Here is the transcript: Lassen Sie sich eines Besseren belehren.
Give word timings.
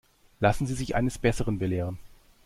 Lassen 0.39 0.65
Sie 0.65 0.73
sich 0.73 0.95
eines 0.95 1.19
Besseren 1.19 1.59
belehren. 1.59 1.99